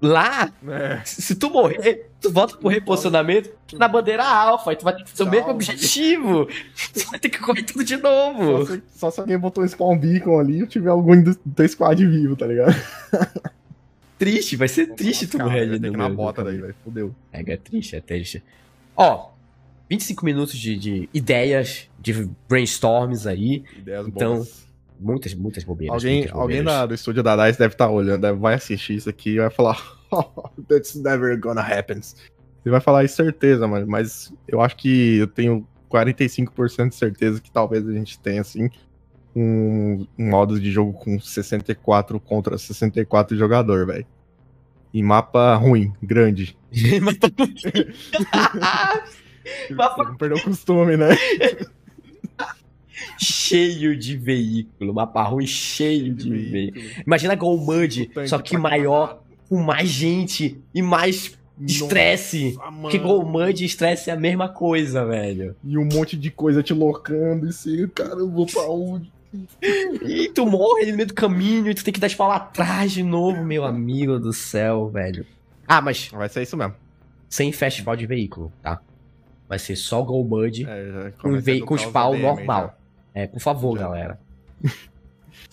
[0.00, 1.00] Lá, é.
[1.04, 5.10] se tu morrer, tu volta pro reposicionamento na bandeira alfa, e tu vai ter que
[5.10, 6.48] fazer o mesmo objetivo.
[6.92, 8.66] Tu vai ter que correr tudo de novo.
[8.66, 11.68] Só se, só se alguém botou um spawn beacon ali e tiver algum do, do
[11.68, 12.74] squad vivo, tá ligado?
[14.22, 16.76] Triste, vai ser triste tu morrer ali no na bota daí, velho.
[16.84, 17.12] Fudeu.
[17.32, 18.40] É, é triste, é triste.
[18.96, 19.32] Ó,
[19.90, 23.64] 25 minutos de, de ideias, de brainstorms aí.
[23.76, 24.68] Ideias então, boas.
[25.00, 25.96] Muitas, muitas bobeiras.
[25.96, 26.66] Alguém, muitas bobeiras.
[26.66, 29.38] alguém da, do estúdio da DICE deve estar tá olhando, vai assistir isso aqui e
[29.38, 29.76] vai falar:
[30.12, 31.96] oh, That's never gonna happen.
[32.64, 33.88] Ele vai falar isso certeza, mano.
[33.88, 38.70] Mas eu acho que eu tenho 45% de certeza que talvez a gente tenha, assim,
[39.34, 44.06] um, um modo de jogo com 64 contra 64 jogador, velho.
[44.92, 46.56] E mapa ruim, grande.
[47.00, 47.30] mapa
[49.74, 50.04] mapa...
[50.04, 51.10] Não perdeu o costume, né?
[53.18, 54.94] cheio de veículo.
[54.94, 56.52] Mapa ruim cheio de, de veículo.
[56.52, 56.84] veículo.
[57.06, 62.58] Imagina Golmud, só que maior, com mais gente e mais estresse.
[62.90, 65.54] Que Golmud e estresse é a mesma coisa, velho.
[65.64, 69.11] E um monte de coisa te locando e assim, cara, eu vou pra onde?
[70.02, 72.92] E tu morre no meio do caminho e tu tem que dar spawn lá atrás
[72.92, 75.26] de novo, meu amigo do céu, velho.
[75.66, 76.08] Ah, mas.
[76.08, 76.74] Vai ser isso mesmo.
[77.28, 78.80] Sem festival de veículo, tá?
[79.48, 82.76] Vai ser só Golmud é, com, com spawn normal.
[83.14, 83.22] Já.
[83.22, 83.84] É, por favor, Já.
[83.84, 84.20] galera.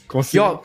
[0.08, 0.39] Consci...
[0.39, 0.60] Ó,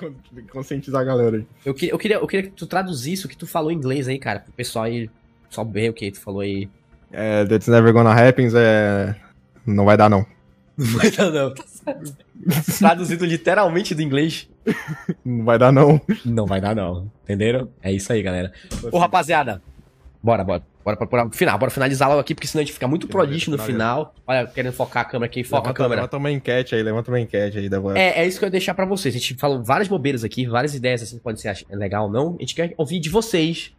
[0.51, 1.47] conscientizar a galera aí.
[1.65, 4.09] Eu, que, eu, queria, eu queria que tu traduzisse o que tu falou em inglês
[4.09, 5.11] aí, cara, pro pessoal aí
[5.51, 6.69] só ver o que tu falou aí.
[7.13, 9.15] É, that's never gonna happen, é...
[9.67, 10.27] Não vai dar, não.
[10.77, 11.55] Não vai dar, não.
[12.79, 14.49] Traduzido literalmente do inglês.
[15.25, 16.01] Não vai dar, não.
[16.25, 17.11] Não vai dar, não.
[17.23, 17.69] Entenderam?
[17.83, 18.53] É isso aí, galera.
[18.91, 19.63] Ô, rapaziada.
[20.23, 20.63] Bora, bora.
[20.85, 23.51] Bora para o final, bora finalizar logo aqui, porque senão a gente fica muito prolixo
[23.51, 24.15] no final.
[24.27, 26.01] Olha, querendo focar a câmera aqui, foca levanta, a câmera.
[26.03, 27.71] Levanta uma enquete aí, levanta uma enquete aí.
[27.71, 27.79] Da...
[27.95, 29.15] É, é isso que eu ia deixar pra vocês.
[29.15, 32.37] A gente falou várias bobeiras aqui, várias ideias assim, podem ser legal ou não.
[32.37, 33.73] A gente quer ouvir de vocês.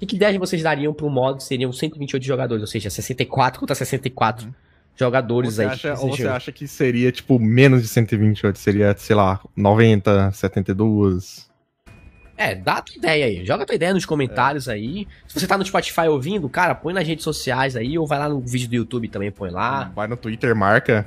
[0.00, 3.60] Que, que ideias vocês dariam para um modo que seriam 128 jogadores, ou seja, 64
[3.60, 4.52] contra 64 uhum.
[4.96, 5.68] Jogadores você aí.
[5.68, 8.58] Acha, ou você acha que seria, tipo, menos de 128?
[8.58, 11.50] Seria, sei lá, 90, 72?
[12.36, 13.44] É, dá a tua ideia aí.
[13.44, 14.72] Joga a tua ideia nos comentários é.
[14.72, 15.06] aí.
[15.28, 18.28] Se você tá no Spotify ouvindo, cara, põe nas redes sociais aí, ou vai lá
[18.28, 19.92] no vídeo do YouTube também, põe lá.
[19.94, 21.06] Vai no Twitter, marca.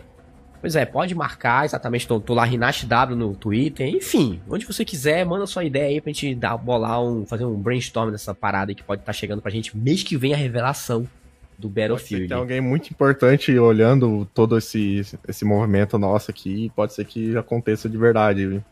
[0.61, 2.07] Pois é, pode marcar, exatamente.
[2.07, 3.87] Tô, tô lá, RinashW no Twitter.
[3.87, 7.55] Enfim, onde você quiser, manda sua ideia aí pra gente dar, bolar um, fazer um
[7.55, 10.37] brainstorm dessa parada aí que pode estar tá chegando pra gente mês que vem a
[10.37, 11.07] revelação
[11.57, 12.27] do Battlefield.
[12.27, 16.71] Tem alguém muito importante olhando todo esse, esse movimento nosso aqui.
[16.75, 18.63] Pode ser que aconteça de verdade, viu?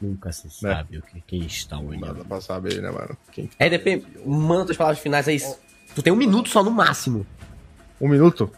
[0.00, 0.74] Nunca se né?
[0.74, 2.06] sabe o que quem está olhando.
[2.06, 3.16] Nada pra saber, né, mano?
[3.32, 5.38] Quem tá RDP, manda as palavras finais aí.
[5.94, 7.26] Tu tem um minuto só no máximo.
[8.00, 8.50] Um minuto?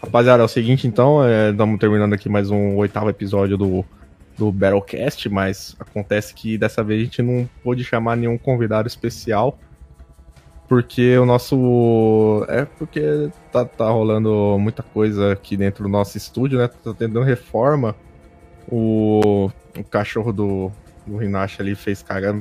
[0.00, 3.84] Rapaziada, é o seguinte então, estamos é, terminando aqui mais um oitavo episódio do,
[4.36, 9.58] do Battlecast, mas acontece que dessa vez a gente não pôde chamar nenhum convidado especial,
[10.68, 12.44] porque o nosso.
[12.48, 16.68] É porque tá, tá rolando muita coisa aqui dentro do nosso estúdio, né?
[16.68, 17.94] Tá tendo reforma.
[18.66, 20.72] O, o cachorro do,
[21.06, 22.34] o Rinache ali fez cagar,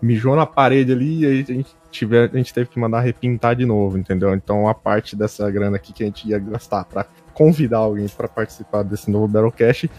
[0.00, 3.54] mijou na parede ali e aí a gente, tiver, a gente teve que mandar repintar
[3.54, 4.34] de novo, entendeu?
[4.34, 8.28] Então a parte dessa grana aqui que a gente ia gastar para convidar alguém para
[8.28, 9.90] participar desse novo Battlecast,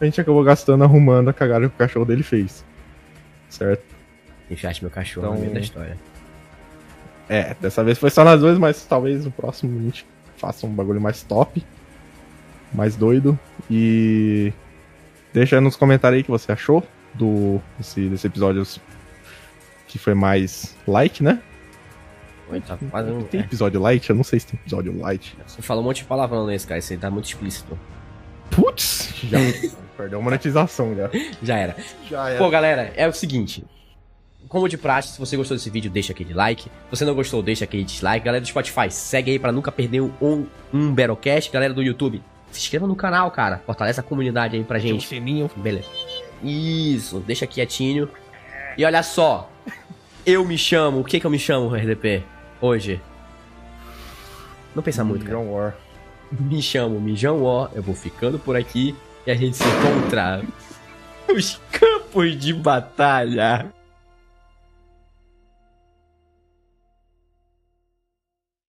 [0.00, 2.64] a gente acabou gastando arrumando a cagada que o cachorro dele fez.
[3.48, 3.84] Certo?
[4.50, 5.96] Enfiaste meu cachorro então, no meio da história.
[7.32, 10.04] É, dessa vez foi só nas duas, mas talvez no próximo a gente
[10.36, 11.64] faça um bagulho mais top,
[12.74, 13.38] mais doido.
[13.70, 14.52] E
[15.32, 18.62] deixa aí nos comentários aí o que você achou do desse, desse episódio
[19.88, 21.40] que foi mais light, né?
[22.50, 23.44] Oi, tá quase Tem é.
[23.44, 24.10] episódio light?
[24.10, 25.34] Eu não sei se tem episódio light.
[25.46, 26.80] Você falou um monte de palavrão nesse, cara.
[26.80, 27.78] Esse aí tá muito explícito.
[28.50, 29.14] Putz!
[29.24, 29.38] Já.
[29.96, 31.08] Perdeu a monetização já.
[31.42, 31.76] já era.
[32.10, 32.38] Já era.
[32.38, 33.64] Pô, galera, é o seguinte.
[34.48, 36.64] Como de praxe, se você gostou desse vídeo, deixa aquele like.
[36.64, 38.24] Se você não gostou, deixa aquele dislike.
[38.24, 41.50] Galera do Spotify, segue aí para nunca perder um, um Battlecast.
[41.50, 43.62] Galera do YouTube, se inscreva no canal, cara.
[43.64, 45.08] Fortalece a comunidade aí pra gente.
[45.08, 45.50] Tem um sininho.
[45.56, 45.88] Beleza.
[46.42, 48.08] Isso, deixa quietinho.
[48.76, 49.50] E olha só,
[50.24, 52.22] eu me chamo, o que que eu me chamo, RDP,
[52.60, 53.00] hoje?
[54.74, 55.38] Não pensa muito, cara.
[55.38, 55.76] War.
[56.30, 60.42] Me chamo Mijão War, eu vou ficando por aqui e a gente se encontra
[61.28, 63.70] nos campos de batalha.